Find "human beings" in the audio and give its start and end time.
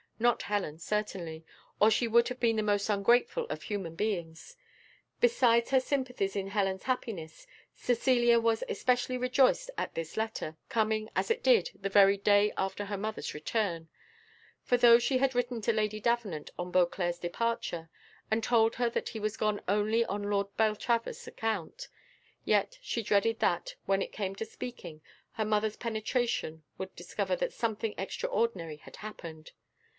3.63-4.55